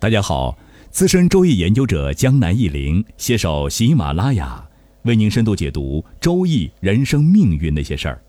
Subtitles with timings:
[0.00, 0.56] 大家好，
[0.90, 4.66] 资深周易研究者江南忆林携手喜马拉雅，
[5.02, 8.22] 为您深度解读周易人生命运那些事儿。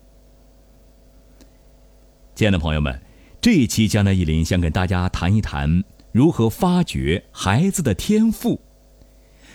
[2.34, 3.00] 亲爱的朋友们，
[3.40, 5.82] 这一期江南忆林想跟大家谈一谈
[6.12, 8.60] 如何发掘孩子的天赋。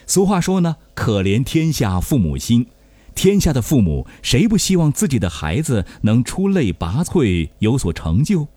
[0.08, 2.66] 俗话说呢，可怜天下父母心，
[3.14, 8.48] 天下的父母谁不希望自己的孩子能出类拔萃，有所成就？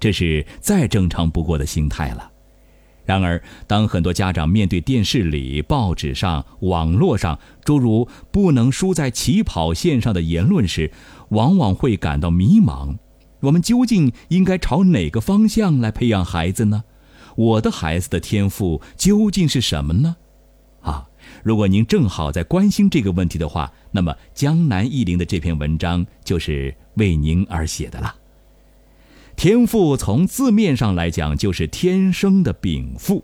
[0.00, 2.30] 这是再正常不过的心态了。
[3.04, 10.90] 然而，当很多家长面对电视里、报纸上、网络上诸如“不能输在起跑线上”的言论时，
[11.28, 12.96] 往往会感到迷茫。
[13.40, 16.84] 我们究竟应该朝哪个方向来培养孩子呢？
[17.36, 20.16] 我的孩子的天赋究竟是什么呢？
[20.80, 21.06] 啊，
[21.42, 28.14] 如果您正好在关心这个问题的话，那么江南忆林的这篇文章就是为您而写的了。
[29.36, 33.22] 天赋从字面上来讲就是天生的禀赋，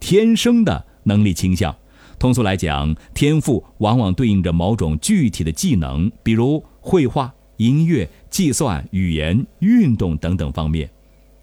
[0.00, 1.74] 天生的能力倾向。
[2.18, 10.90] 通俗来讲，天赋往往对应着某种具体的技能，比如绘画、音乐、计算、语言、运动等等方面。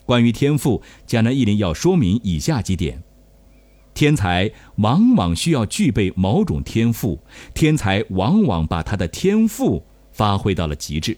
[0.06, 3.02] 关于天赋，江南忆林要说明以下几点：
[3.94, 7.20] 天才往往需要具备某种天赋，
[7.54, 11.18] 天才往往把他的天赋发挥到了极致。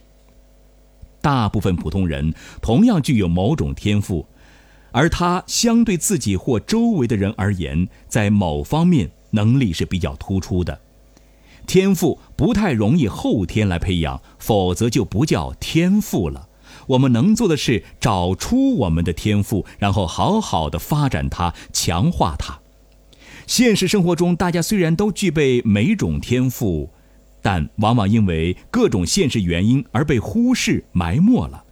[1.21, 4.25] 大部分普通人同样具有某种天赋，
[4.91, 10.79] 而他相对自己或周围的人而言，在某方面能力是比较突出的。
[11.67, 16.47] 天赋不太容易后天来培养，否则就不叫天赋了。
[16.87, 22.59] 我们能做的是找出我们的天赋，然后好好的发展它，强化它。
[23.45, 26.89] 现实生活中，大家虽然都具备每种天赋。
[27.41, 31.63] 但往往因为各种现实原因而被忽视埋没了。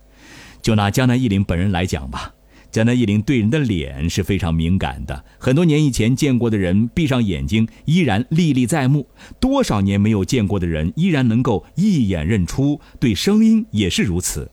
[0.62, 2.34] 就拿江南忆林本人来讲吧，
[2.72, 5.24] 江南忆林对人的脸是非常敏感的。
[5.38, 9.04] 很多年以前见过的人，闭上眼睛依然历历在目；
[9.40, 12.82] 多少年没有见过的人，依然能够一眼认出。
[13.00, 14.52] 对声音也是如此。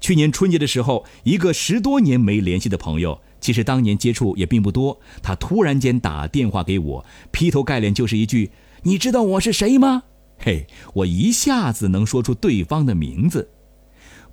[0.00, 8.50] 去年春节的时候，一个十多年没联系的朋友，其实当年接触也并不多，他突然间打电话给我，劈头盖脸就是一句
[8.84, 10.04] ：“你知道我是谁吗？”
[10.44, 13.48] 嘿，我一下子能说出对方的名字。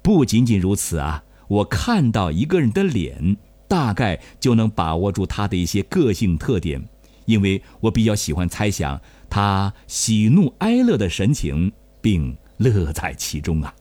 [0.02, 6.86] 不仅仅如此啊，我看到一个人的脸，大概就能把握住他的一些个性特点，
[7.24, 11.72] 因为我比较喜欢猜想他喜怒哀乐的神情，
[12.02, 13.74] 并乐在其中啊。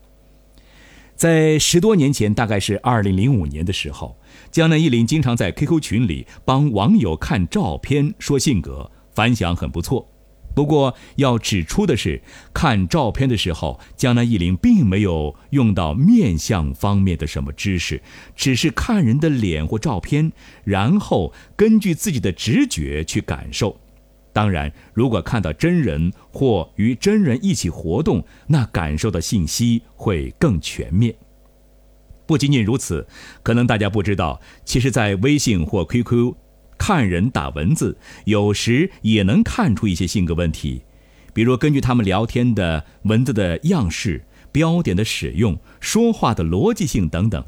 [1.17, 4.17] 在十多年前，大概是二零零五年的时候，
[4.53, 10.07] 江南忆林经常在 QQ 群里帮网友看照片，说性格，反响很不错。
[10.55, 12.21] 不过要指出的是，
[12.53, 18.03] 看照片的时候，江南忆林并没有用到面相方面的什么知识，
[18.35, 20.33] 只是看人的脸或照片，
[20.65, 23.81] 然后根据自己的直觉去感受。
[24.33, 31.15] 当然，如果看到真人或与真人一起活动，那感受的信息会更全面。
[32.27, 33.07] 不仅仅如此，
[33.43, 36.35] 可能大家不知道，其实，在微信或 QQ。
[36.81, 40.83] 看人打文字，有时也能看出一些性格问题，
[41.35, 47.45] 比如根据他们聊天的文字的样式、标点的使用、说话的逻辑性等等。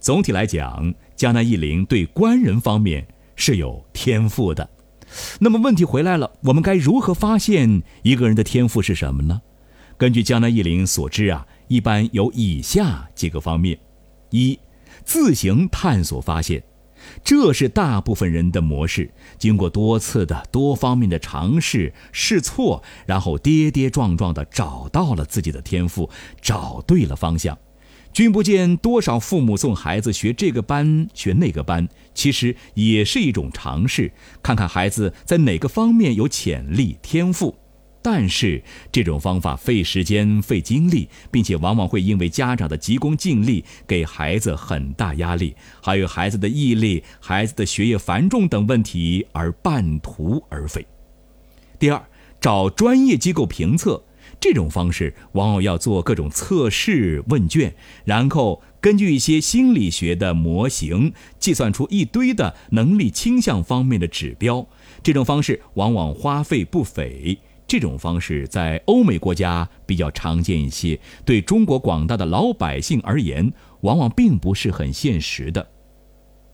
[0.00, 3.06] 总体来讲，江南忆林对观人方面
[3.36, 4.68] 是有天赋的。
[5.38, 9.40] 那么问题回来了，我们该如何发现一个人的天赋是什么呢？
[9.96, 13.78] 根据江南忆林所知啊，一般有以下几个方面：
[14.30, 14.58] 一，
[15.04, 16.60] 自行探索发现。
[17.24, 27.58] 这是大部分人的模式，经过多次的多方面的尝试试错，然后跌跌撞撞的找到了自己的天赋，找对了方向。
[28.12, 34.10] 君不见多少父母送孩子学这个班学那个班，其实也是一种尝试，
[34.42, 37.56] 看看孩子在哪个方面有潜力天赋。
[38.08, 38.62] 但是
[38.92, 50.86] 这种方法费时间、费精力，并且往往会因为家长的急功近利，给孩子很大压力，还有孩子的毅力、孩子的学业繁重等问题而半途而废。
[51.80, 52.00] 第二，
[52.40, 54.00] 找专业机构评测，
[54.38, 57.74] 这种方式往往要做各种测试问卷，
[58.04, 64.64] 然后根据一些心理学的模型，计算出一堆的能力倾向方面的指标。
[65.02, 67.40] 这种方式往往花费不菲。
[67.66, 75.66] 这种方式在欧美国家比较常见一些，对中国广大的老百姓而言，往往并不是很现实的。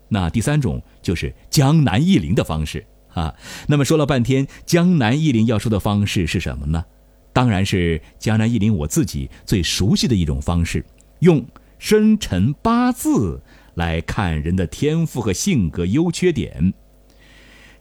[0.09, 3.35] 那第三种就是江南忆林的方式啊。
[3.67, 6.85] 那么说了半天，江南忆林要说的方式是什么呢？
[7.33, 10.85] 当然是江南忆林我自己最熟悉的一种方式，
[11.21, 11.45] 用
[11.79, 13.43] 生辰八字
[13.75, 16.75] 来看人的天赋和性格优缺点。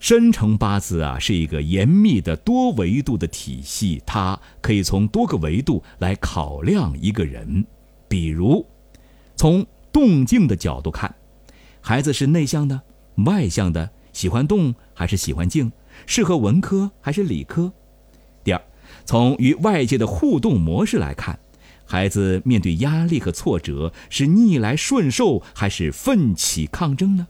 [0.01, 7.63] 生辰八字啊，是一个严密的多维度的体系，它可以从多个维度来考量一个人。
[8.07, 8.65] 比如，
[9.36, 9.63] 从
[9.94, 11.13] 动静的角度看，
[11.81, 12.81] 孩子是内向的、
[13.27, 15.71] 外向的，喜欢动还是喜欢静，
[16.07, 17.71] 适合文科还是理科。
[18.44, 18.62] 第二，
[19.06, 21.39] 从与外界的互动模式来看，
[21.86, 27.27] 孩子面对压力和挫折是逆来顺受还是奋起抗争呢？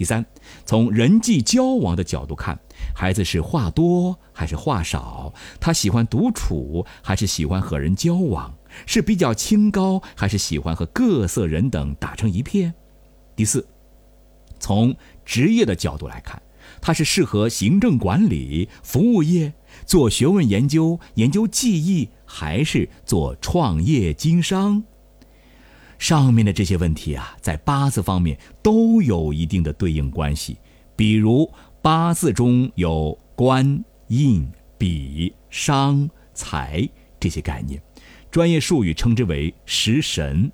[0.00, 0.24] 第三，
[0.64, 2.58] 从人际交往的角度看，
[2.94, 5.34] 孩子是话多还是话少？
[5.60, 8.50] 他喜欢独处还是喜欢和人交往？
[8.86, 12.72] 是比较清高还是喜欢和各色人等打成一片？
[13.36, 13.68] 第四，
[14.58, 16.40] 从职业的角度来看，
[16.80, 19.52] 他是适合行政管理、服务业、
[19.84, 24.82] 做学问研究、研究技艺，还是做创业经商？
[26.00, 30.56] 上面的这些问题啊，在八字方面都有一定的对应关系。
[30.96, 31.48] 比如
[31.82, 34.48] 八字中有官、印、
[34.78, 36.88] 比、商、财
[37.20, 37.80] 这些概念，
[38.30, 40.50] 专业术语称之为食神。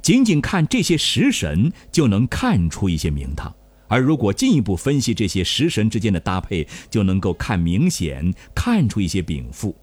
[0.00, 3.52] 仅仅看这些食神就能看出一些名堂，
[3.88, 9.76] 而如果进一步分析这些食神之间的搭配，就能够看明显看出一些禀赋。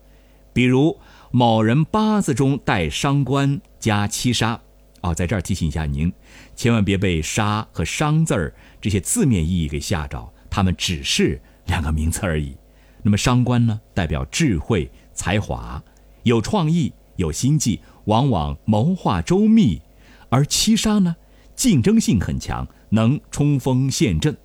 [0.53, 0.97] 比如
[1.29, 4.59] 某人八字中带伤官加七杀。
[5.03, 6.11] 哦，在这儿提醒一下您，
[6.55, 12.55] 千万别被“杀”和“商”字儿这些字面意义给吓着，它们只是两个名词而已。
[13.01, 15.83] 那么“商官”呢，代表智慧、才华，
[16.23, 19.81] 有创意、有心计，往往谋划周密；
[20.29, 21.17] 而“七杀”呢，
[21.53, 24.37] 竞争性很强，能冲锋陷阵。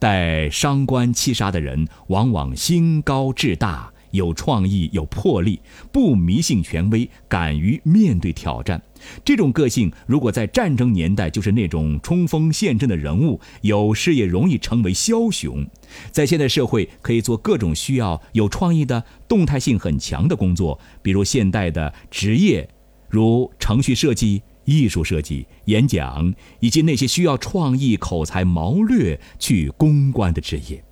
[0.00, 3.93] 带“商官”“七杀”的人，往往心高志大。
[4.14, 8.80] 有创意、有魄力，不迷信权威，敢于面对挑战。
[9.24, 15.66] 这种个性，如果在战争年代，就是那种冲锋陷阵的人物，有时也容易成为枭雄。
[16.12, 22.68] 在现代社会，可以做各种需要有创意的、动态性很强的工作，比如现代的职业，
[23.08, 30.84] 如程序设计、艺术设计、演讲，以及那些需要创意、口才、谋略去攻关的职业。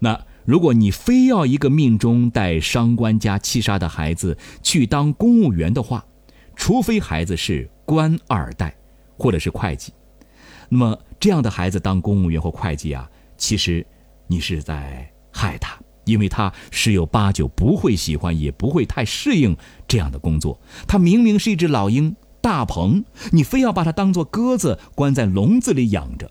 [0.00, 0.20] 那。
[0.48, 6.02] 如果你非要一个命中带伤官加七杀的孩子去当公务员的话，
[6.56, 8.74] 除非孩子是官二代，
[9.18, 9.92] 或者是会计，
[10.70, 13.06] 那么这样的孩子当公务员或会计啊，
[13.36, 13.86] 其实
[14.26, 19.54] 你是在害他，因为他十有八九不会喜欢，也不会太适应
[19.86, 20.58] 这样的工作。
[20.86, 26.30] 他明明是一只老鹰，大鹏，你非要把它当做鸽子关在笼子里养着，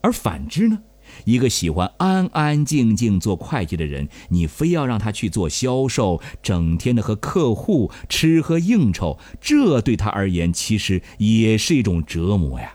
[0.00, 0.80] 而反之呢？
[1.24, 12.74] 一个喜欢安安静静做会计的人，你非要让他去做销售，整天的和客户吃喝应酬，这对他而言其实也是一种折磨呀。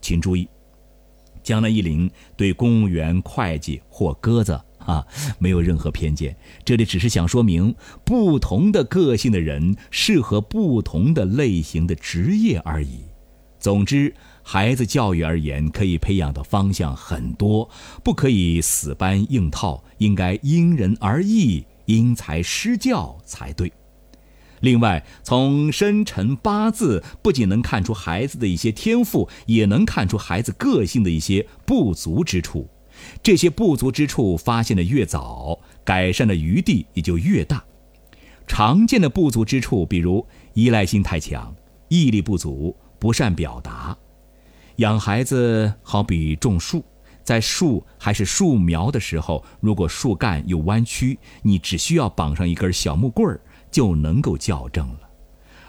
[0.00, 0.48] 请注意，
[1.42, 5.06] 江南一林对公务员、会计或鸽子啊
[5.38, 7.74] 没有任何偏见，这里只是想说明，
[8.04, 13.00] 不同的个性的人适合不同的类型的职业而已。
[13.58, 14.14] 总之。
[14.46, 17.68] 孩子教育而言，可以培养的方向很多，
[18.04, 23.72] 不可以死搬硬套，应该因人而异，因材施教才对。
[24.60, 32.68] 另外，从生辰八字不仅能看出孩子的一些天赋，也能看出孩子个性的一些不足之处。
[33.22, 37.64] 这些不足之处发现的越早，改善的余地也就越大。
[38.46, 41.54] 常见的不足之处，比如依赖性太强、
[41.88, 43.96] 毅力不足、不善表达。
[44.76, 46.84] 养孩子好比种树，
[47.22, 53.40] 在树还是树苗的时候，如果树干有弯曲，你只需要绑上一根小木棍儿
[53.70, 55.08] 就能够校正了；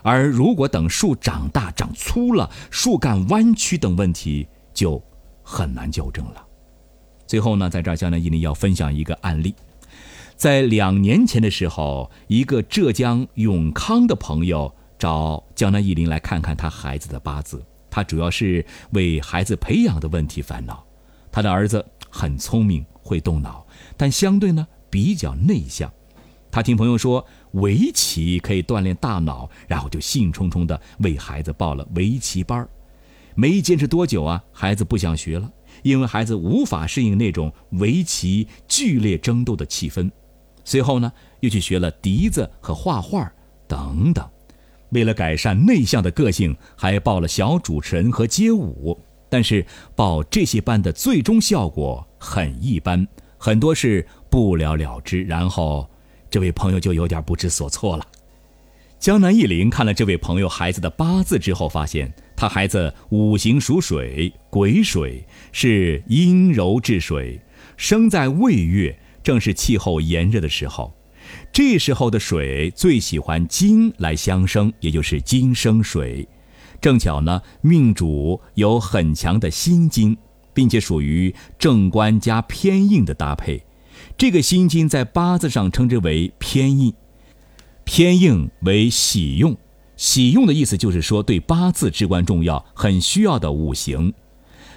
[0.02, 5.00] 而如果等树长大、长粗了，树干弯曲等问题就
[5.44, 6.44] 很难校正了。
[7.28, 9.54] 最后呢，在这儿江南一林要分享一个案例，
[10.36, 17.64] 在两年前的时候，一个浙江永康的朋友找江南一林来看看他孩子的八字。
[17.96, 20.86] 他主要是为孩子培养的问题烦恼。
[21.32, 25.90] 他的儿子很聪明，会动脑，但相对呢比较内向。
[26.52, 32.68] 他听朋友说围棋可以锻炼大脑，然后就兴冲冲地为孩子报了围棋班
[33.34, 35.50] 没坚持多久啊，孩子不想学了，
[35.82, 40.12] 因为孩子无法适应那种围棋剧烈争斗的气氛。
[40.66, 41.10] 随后呢，
[41.40, 43.32] 又去学了笛子和画画
[43.70, 44.30] 等等。
[44.96, 48.98] 为了改善内向的个性，还报了小主持人和街舞。
[49.30, 53.06] 但是报这些班的最终效果很一般，
[53.38, 55.22] 很多是不了了之。
[55.24, 55.88] 然后，
[56.30, 58.08] 这位朋友就有点不知所措了。
[58.98, 67.38] 江南忆林看了这位朋友孩子的八字之后，发现他孩子五行属水，癸水是阴柔治水，
[67.76, 70.94] 生在未月，正是气候炎热的时候。
[71.52, 76.28] 这时候的水最喜欢金来相生，也就是金生水。
[76.82, 80.18] 正巧呢，命主有很强的心金，
[80.54, 83.64] 并且属于正官加偏印的搭配。
[84.18, 86.94] 这个心金在八字上称之为偏印，
[87.84, 89.56] 偏印为喜用。
[89.98, 94.14] 喜用的意思就是说对八字至关重要、很需要的五行。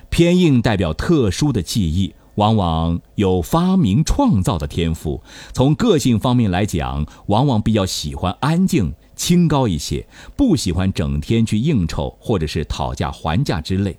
[0.09, 2.15] 偏印代表特殊的记忆。
[2.39, 5.21] 往往有发明创造的天赋，
[5.53, 13.99] 从个性方面来讲，往往比较喜欢安静、清高一些，不喜欢整天去应酬或者是讨价还价之类。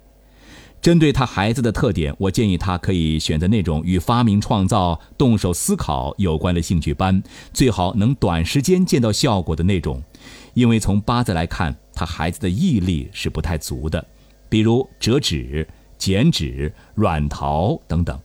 [0.81, 10.01] 针对他孩子的特点，我建议他可以选择那种与发明创造、动手思考有关的兴趣班，最好能短时间见到效果的那种。
[10.53, 14.07] 因为从八字来看，他孩子的毅力是不太足的，
[14.47, 15.67] 比如折纸、
[15.97, 18.17] 剪纸、软陶等等。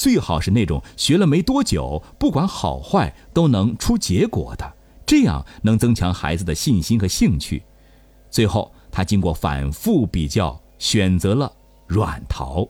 [0.00, 4.72] 最好是那种学了没多久，不管好坏都能出结果的，
[5.04, 7.62] 这样能增强孩子的信心和兴趣。
[8.30, 11.52] 最后，他经过反复比较，选择了
[11.86, 12.66] 软陶。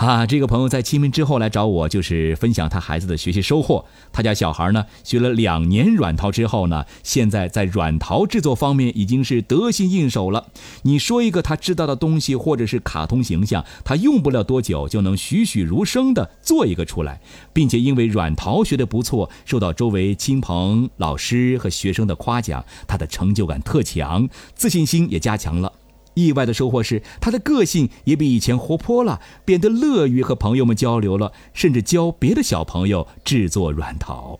[0.00, 3.84] 啊，这个朋友在清明之后来找我，就是分享他孩子的学习收获。
[4.10, 10.46] 他家小孩呢，学了两年软陶之后呢，现在在软陶制作方面已经是得心应手了。
[10.84, 17.20] 你说一个他知道的东西，或者是卡通形象，他用不了多久就能栩栩如生的做一个出来，
[17.52, 25.70] 并且因为软陶学的不错，受到周围亲朋、老师和学生的夸奖，他的成就感特强，自信心也加强了。
[26.14, 34.38] 意外的收获是，他的个性也比以前活泼了，变得乐于和朋友们交流了，甚至教别的小朋友制作软陶。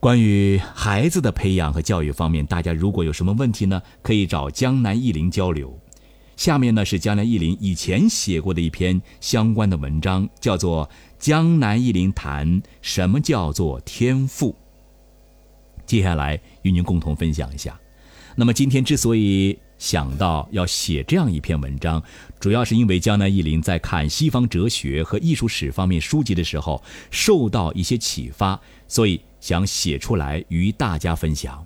[0.00, 5.76] 关于孩子的培养和教育方面，大家如果有什么问题呢，可以找江南艺林交流。
[6.36, 10.86] 下面呢是江南艺林以前写过的一篇相关的文章，叫做
[11.18, 14.52] 《江南艺林谈什么叫做天赋》。
[15.84, 17.76] 接下来与您共同分享一下。
[18.36, 22.02] 那么今天之所以想到要写这样一篇文章，
[22.40, 31.64] 主要是因为江南忆林在看西方哲学和艺术史方面书籍的时候，受到一些启发，所以想写出来与大家分享。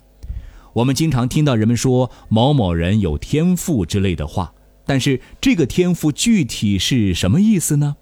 [0.73, 4.53] 我们经常听到人们说某某人有天赋之类的话，
[4.85, 7.95] 但是这个天赋具体是什么意思呢？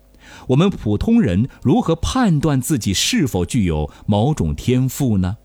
[0.47, 5.37] 我们普通人如何判断自己是否具有某种天赋呢？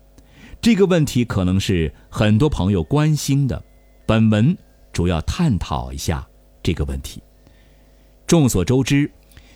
[0.61, 3.63] 这个问题可能是很多朋友关心的。
[4.07, 4.57] 本文
[4.93, 6.25] 主要探讨一下
[6.63, 7.21] 这个问题。
[8.25, 9.11] 众所周知，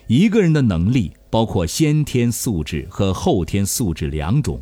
[0.08, 4.60] 一个人的能力包括先天素质和后天素质两种。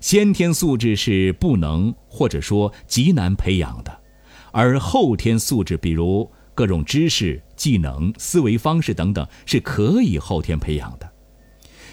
[0.00, 3.98] 先天素质是不能或者说极难培养的，
[4.52, 11.10] 而后天素质，比如各种知识、技能、思维方式等等，是可以后天培养的。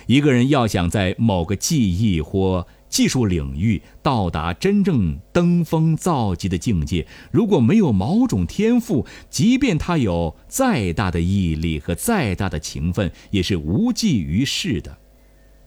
[0.05, 14.97] 一个人要想在某个技艺或技术领域到达真正登峰造极的境界，如果没有某种天赋，即便他有再大的毅力和再大的勤奋，也是无济于事的。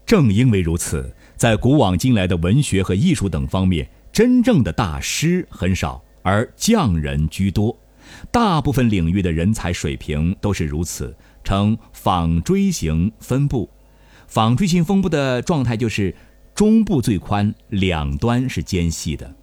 [0.04, 7.74] 正因为如此，在古往今来的文学和艺术等方面，真正的大师很少，而匠人居多。
[8.30, 13.70] 大部分领域的人才水平都是如此，呈纺锥形分布。
[14.28, 16.14] 纺锥形分布的状态就是。
[16.54, 19.34] 中部最宽，两端是间隙的。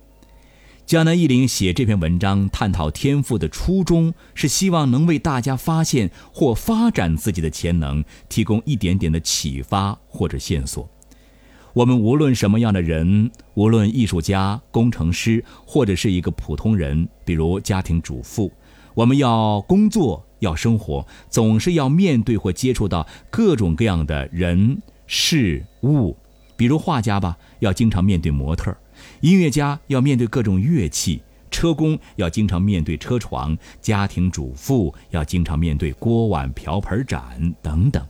[0.86, 10.90] 江南忆林写这篇文章，探讨天赋的初衷是希望能为大家发现或发展自己的潜能，提供一点点的启发或者线索。
[11.74, 18.52] 我们无论什么样的人，无论艺术家、工程师，或者是一个普通人，比如家庭主妇，
[18.94, 26.16] 我们要工作、要生活，总是要面对或接触到各种各样的人、事物。
[26.62, 28.72] 比如画家吧，要经常面对模特；
[29.22, 38.06] 音乐家要面对各种乐器；车工要经常面对车床；家庭主妇要经常面对锅碗瓢盆盏等等。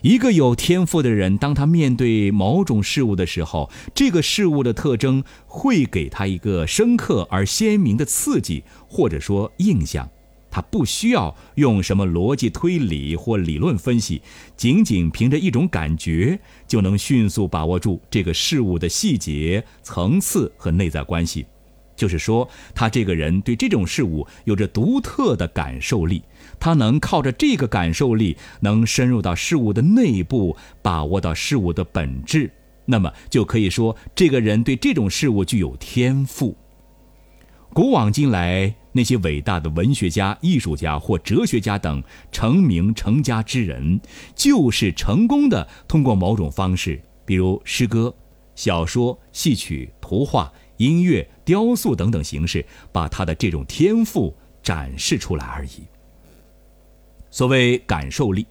[0.00, 10.08] 一个有天赋的人，当他面对某种事物的时候，这个事物的特征会给他一个深刻而鲜明的刺激，或者说印象。
[10.50, 14.22] 他不需要用什么逻辑推理或理论分析，
[14.56, 21.46] 仅仅凭着一种感觉，就能迅速把握住这个事物的细节、层次和内在关系。
[21.94, 26.22] 就是说，他这个人对这种事物有着独特的感受力，
[26.60, 32.50] 他能靠着这个感受力，能深入到事物的内部，把握到事物的本质。
[32.84, 36.54] 那么，就可以说，这个人对这种事物具有天赋。
[37.72, 38.74] 古往今来。
[38.92, 44.00] 那些伟大的文学家、艺术家或哲学家等成名成家之人，
[44.34, 48.14] 就是成功的通过某种方式，比如诗歌、
[48.54, 55.86] 小说、戏曲、图画、音乐、雕塑等等形式，把他的这种天赋展示出来而已。
[57.30, 58.46] 所谓感受力，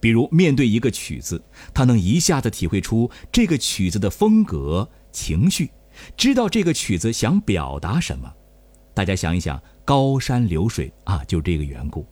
[0.00, 5.68] 比如面对一个曲子，他能一下子体会出这个曲子的风格、情绪，
[6.16, 8.32] 知道这个曲子想表达什么。
[9.02, 9.60] 大家想一想。
[9.84, 12.06] 高山流水啊，就这个缘故。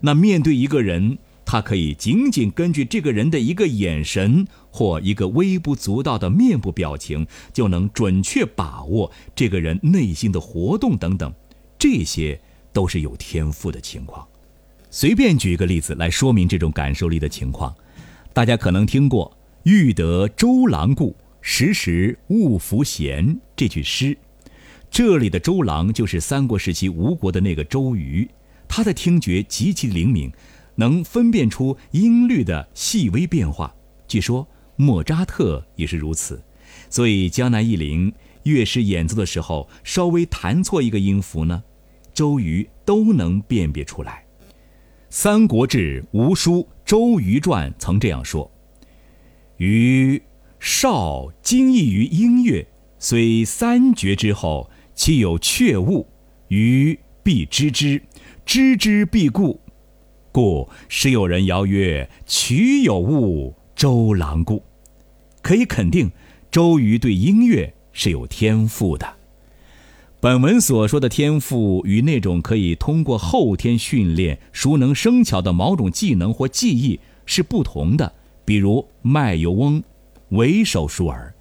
[0.00, 11.32] 那面对一个人，他可以仅仅根据这个人的一个眼神或一个微不足道的面部表情，就能准确把握这个人内心的活动等等。
[11.78, 12.40] 这些
[12.72, 14.26] 都是有天赋的情况。
[14.90, 17.72] 随便举一个例子来说明这种感受力的情况。
[18.32, 24.18] 大家可能听过“欲得周郎顾，时时勿拂弦”这句诗。
[24.94, 28.30] 这里的周郎就是三国时期吴国的那个周瑜，
[28.68, 30.30] 他的听觉极其灵敏，
[30.76, 33.74] 能分辨出音律的细微变化。
[34.06, 34.46] 据说
[34.76, 36.40] 莫扎特也是如此，
[36.88, 41.64] 所以江南忆林乐师演奏的时候，稍微弹错一个音符呢，
[42.12, 44.24] 周瑜都能辨别出来。
[45.10, 48.48] 《三国志·吴书·周瑜传》曾这样说
[49.58, 50.22] ：“瑜
[50.60, 52.64] 少精异于音乐，
[53.00, 56.06] 虽三绝之后。”其有确物，
[56.48, 58.00] 余必知之；
[58.46, 59.60] 知之必固。
[60.32, 64.62] 故时有人谣曰：“曲有误，周郎顾。”
[65.42, 66.10] 可以肯定，
[66.50, 69.14] 周瑜对音乐是有天赋的。
[70.20, 78.12] 本文所说的天赋，与那种可以通过后天训练、熟能生巧的某种技能或技艺是不同的。
[78.44, 79.82] 比如卖油翁，
[80.30, 81.34] 为手熟耳；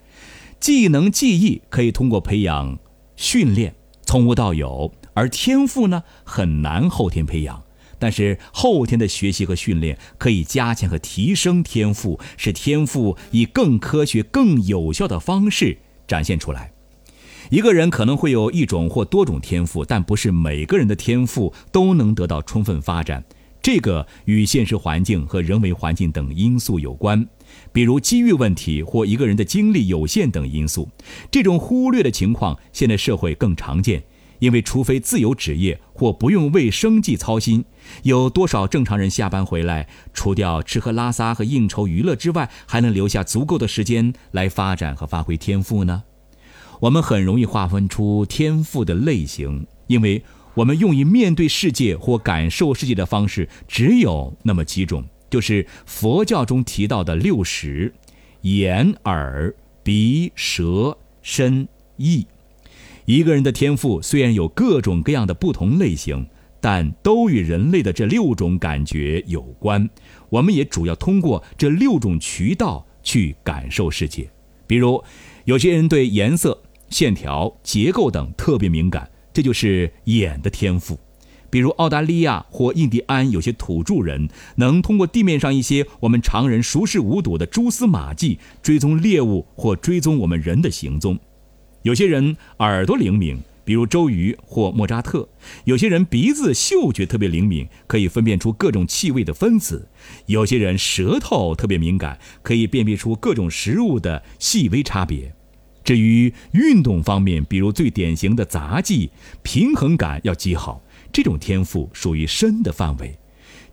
[0.60, 2.77] 技能技艺可以通过培养。
[3.15, 7.64] 训练从无到有，而天赋呢很难后天培养。
[8.00, 16.74] 但是后天的学习和训练可以加强和提升天赋，使天赋以更科学、更有效的方式展现出来。
[17.50, 23.24] 一个人可能会有一种或多种天赋，但不是每个人的天赋都能得到充分发展。
[23.61, 27.25] 这个与现实环境和人为环境等因素有关。
[27.72, 30.89] 比如机遇问题或一个人的精力有限等因素，
[31.31, 34.03] 这种忽略的情况，现在社会更常见。
[34.39, 37.63] 因为除非自由职业或不用为生计操心，
[38.01, 46.03] 有多少正常人下班回来，除掉吃喝拉撒和应酬娱乐之外，还能留下足够的时间来发展和发挥天赋呢？
[46.81, 50.22] 我们很容易划分出天赋的类型，因为
[50.55, 55.05] 我们用于面对世界或感受世界的方式只有那么几种。
[55.33, 57.91] 就是佛教中提到的六识：
[58.41, 61.67] 眼、耳、鼻、舌、身、
[61.98, 62.27] 意。
[63.05, 66.27] 一个人的天赋虽然有各种各样的不同类型，
[66.61, 69.89] 但都与人类的这六种感觉有关。
[70.29, 74.29] 我们也主要通过这六种渠道去感受世界。
[74.67, 75.03] 比如，
[75.46, 81.00] 有些人对颜色、线条、结构等特别敏感，这就是眼的天赋。
[81.53, 91.20] 比如澳大利亚或印第安有些土著人，能通过地面上一些我们常人熟视无睹的蛛丝马迹，追踪猎物或追踪我们人的行踪。
[91.83, 95.27] 有些人耳朵灵敏，比如周瑜或莫扎特；
[95.66, 99.87] 有些人鼻子嗅觉特别灵敏，可以分辨出各种气味的分子；
[100.25, 105.35] 有些人舌头特别敏感，可以辨别出各种食物的细微差别。
[105.83, 109.11] 至于运动方面，比如最典型的杂技，
[109.44, 110.81] 平衡感要极好。
[111.13, 113.17] 这种天赋属于身的范围，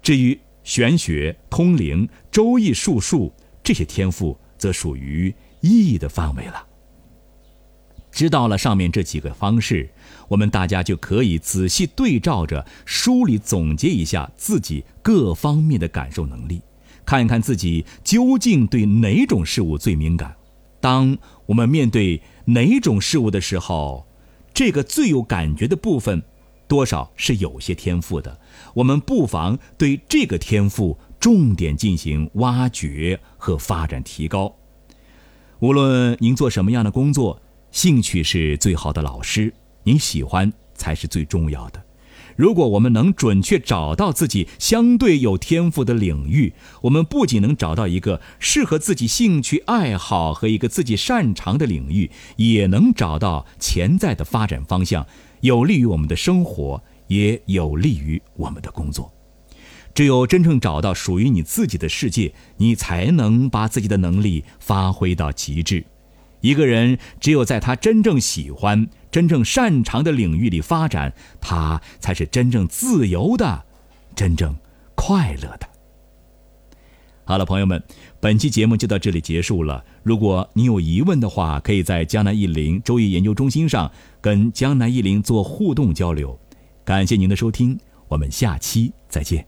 [0.02, 3.32] 至于玄学、通灵、周易、术数
[3.64, 6.66] 这些天赋，则属于意的范围了。
[8.12, 9.88] 知道了上面这几个方式，
[10.28, 16.60] 我们大家就可以仔细对照着梳理总结一下自己各方面的感受能力，
[17.06, 20.36] 看一看自己究竟对哪种事物最敏感。
[20.78, 24.06] 当我们面对哪种事物的时候，
[24.52, 26.22] 这个最有感觉的部分。
[26.70, 28.38] 多少是有些天赋的，
[28.74, 34.54] 我们不妨对这个天赋重点进行挖掘和发展提高。
[35.58, 39.52] 无论您做什么样的工作，兴趣是最好的老师，
[39.82, 41.82] 您喜欢才是最重要的。
[42.36, 46.52] 如果我们能准确找到自己相对有天赋的领域，
[46.82, 55.04] 我们不仅能找到一个适合自己兴趣爱好和一个自己擅长的领域，也能找到潜在的发展方向。
[55.40, 59.12] 有利于我们的生活，也有利于我们的工作。
[59.92, 65.84] 只有真正找到属于你自己的世界，你才能把自己的能力发挥到极致。
[66.40, 73.64] 一个人只有在他真正喜欢、真正擅长的领域里发展，他才是真正自由的，
[74.14, 74.54] 真正
[74.94, 75.68] 快乐的。
[77.24, 77.82] 好了，朋友们，
[78.20, 79.84] 本期节目就到这里结束了。
[80.02, 86.38] 如果你有疑问的话，可以在江南一林周易研究中心上跟江南一林做互动交流。
[86.84, 87.78] 感谢您的收听，
[88.08, 89.46] 我们下期再见。